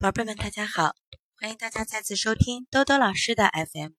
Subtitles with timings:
[0.00, 0.96] 宝贝们，大家好！
[1.38, 3.90] 欢迎大家再次收听兜兜老师的 FM。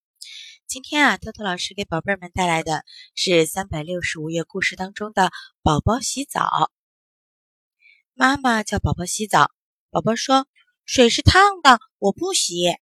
[0.65, 2.83] 今天啊，兜兜老师给宝贝们带来的
[3.13, 5.25] 是三百六十五页故事当中的
[5.61, 6.41] 《宝宝洗澡》。
[8.15, 9.51] 妈妈叫宝宝洗澡，
[9.91, 10.47] 宝宝说
[10.85, 12.79] ：“水是烫的，我不洗。”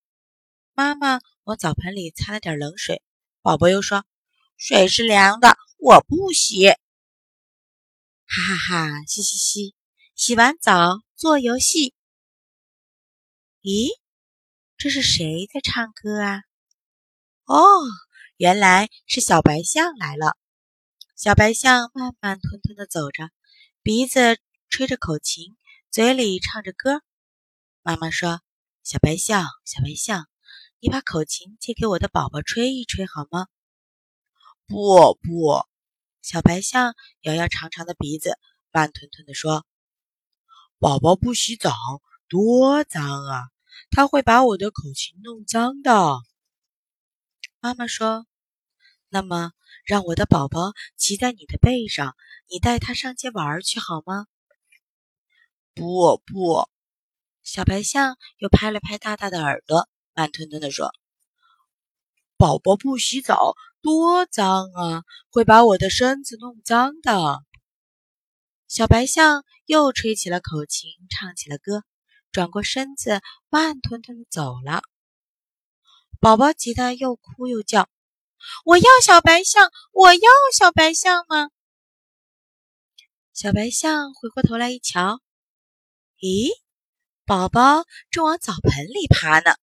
[0.74, 3.04] 妈妈往澡盆里擦了点冷水，
[3.42, 4.06] 宝宝又说
[4.56, 6.70] ：“水是凉的，我不洗。”
[8.26, 9.04] 哈哈哈！
[9.06, 9.76] 嘻嘻嘻！
[10.16, 11.94] 洗完澡做游戏。
[13.70, 13.92] 咦，
[14.78, 16.42] 这是谁在唱歌啊？
[17.46, 17.62] 哦，
[18.36, 20.36] 原来是小白象来了。
[21.16, 23.30] 小白象慢慢吞吞地走着，
[23.84, 25.56] 鼻子吹着口琴，
[25.92, 27.04] 嘴里唱着歌。
[27.84, 28.42] 妈妈说
[28.82, 30.28] ：“小白象，小白象，
[30.80, 33.46] 你把口琴借给我的宝宝吹一吹好吗？”
[34.66, 35.64] 不不，
[36.24, 38.36] 小白象摇摇长长的鼻子，
[38.72, 39.64] 慢吞吞地说
[40.82, 41.72] ：“宝宝不洗澡。”
[42.30, 43.50] 多脏啊！
[43.92, 45.92] 他会把我的口琴弄脏的。
[47.60, 48.26] 妈妈说
[49.10, 49.52] ：“那么，
[49.86, 52.16] 让我的宝宝骑在你的背上，
[52.48, 54.28] 你带他上街玩去好吗？”
[55.76, 56.70] 不不，
[57.44, 60.94] 小白象又拍了拍大大的耳朵，慢吞吞地说
[62.38, 67.44] ：“宝宝不洗澡多脏啊，会把我的身子弄脏的。”
[68.68, 71.84] 小白象又吹起了口琴，唱起了歌。
[72.32, 74.82] 转过身子，慢吞吞的走了。
[76.20, 77.90] 宝宝急得又哭又叫
[78.66, 79.72] ：“我要小白象！
[79.92, 81.50] 我要小白象吗？”
[83.34, 85.22] 小白象回过头来一瞧，
[86.20, 86.50] 咦，
[87.26, 89.56] 宝宝正往澡盆里爬呢。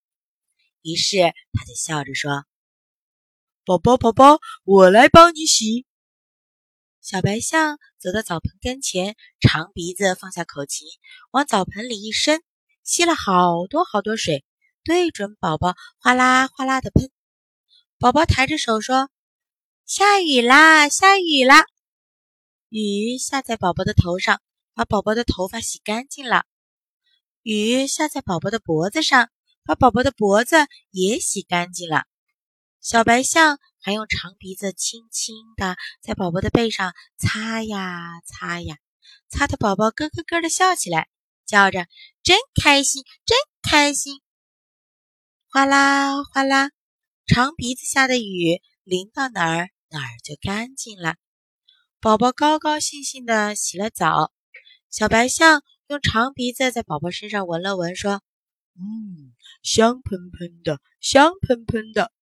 [0.81, 1.19] 于是
[1.53, 2.47] 他就笑着说
[3.67, 5.85] ：“宝宝，宝宝，我来帮你洗。”
[7.03, 10.89] 小白象走到澡盆跟前，长鼻子放下口琴，
[11.31, 12.43] 往澡盆里一伸。
[12.87, 14.45] 吸了好多好多水，
[14.85, 17.11] 对准宝宝，哗啦哗啦的喷。
[17.99, 19.11] 宝宝抬着手说
[19.85, 21.65] ：“下雨啦，下雨啦！”
[22.71, 24.41] 雨下在宝宝的头上，
[24.73, 26.45] 把宝宝的头发洗干净了。
[27.43, 29.31] 雨下在宝宝的脖子上，
[29.65, 32.05] 把宝宝的脖子也洗干净了。
[32.81, 38.77] 小白象还用长鼻子轻轻地在宝宝的背上擦呀擦呀，
[39.29, 41.09] 擦得宝宝咯咯咯的笑起来。
[41.47, 41.87] 叫着，
[42.23, 44.21] 真开心，真开心！
[45.49, 46.71] 哗啦哗啦，
[47.27, 51.15] 长鼻子下的雨淋到哪儿，哪儿就干净了。
[52.01, 54.33] 宝宝高高兴兴的洗了澡。
[54.91, 58.23] 小白象用长鼻子在宝宝身上闻了闻，说
[58.79, 62.13] ：“嗯，香喷喷的，香喷喷的。”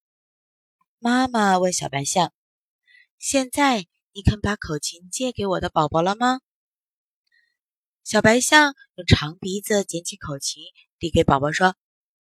[0.98, 2.32] 妈妈问小白象
[3.18, 6.40] ：“现在你肯把口琴借给我的宝宝了吗？”
[8.04, 10.62] 小白象用长鼻子捡起口琴，
[10.98, 11.74] 递给宝宝说：“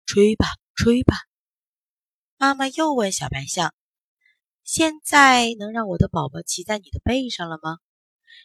[0.04, 1.16] 吹吧，吹吧。”
[2.36, 3.74] 妈妈又问小白象
[4.64, 7.78] ：“现在能让我的宝宝骑在你的背上了吗？”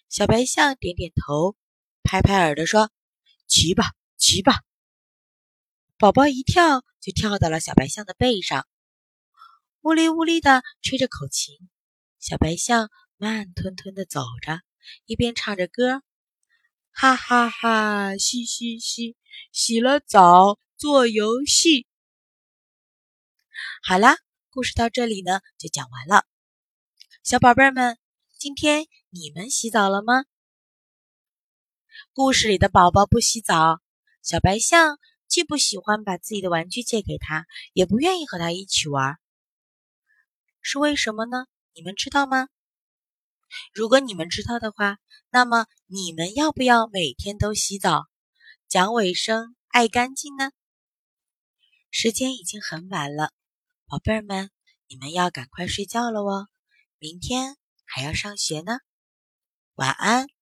[0.08, 1.58] 小白象点点头，
[2.02, 2.92] 拍拍耳朵说
[3.46, 4.62] ：“骑吧，骑吧。”
[6.00, 8.66] 宝宝一跳就跳到了小白象的背上，
[9.82, 11.58] 呜哩呜哩的吹着口琴。
[12.20, 14.62] 小白象慢吞吞的走着，
[15.06, 16.02] 一边唱着歌。
[17.00, 19.16] 哈哈哈，嘻嘻嘻，
[19.52, 21.85] 洗了澡做游戏。
[23.84, 24.18] 好啦，
[24.50, 26.25] 故事到这里呢就讲完了。
[27.22, 28.00] 小宝贝们，
[28.40, 30.25] 今天你们洗澡了吗？
[32.13, 33.79] 故事里的宝宝不洗澡，
[34.24, 34.97] 小白象
[35.28, 39.19] 既不喜欢把自己的玩具借给他，也不愿意和他一起玩，
[40.64, 41.46] 是为什么呢？
[41.75, 42.47] 你们知道吗？
[43.74, 44.97] 如果你们知道的话，
[45.30, 48.06] 那么你们要不要每天都洗澡，
[48.68, 50.52] 讲卫生、爱干净呢？
[51.90, 53.31] 时间已经很晚了，
[53.88, 54.52] 宝贝儿们，
[54.88, 56.47] 你们要赶快睡觉了哦，
[57.00, 58.80] 明天还要上学呢。
[59.75, 60.37] 晚安。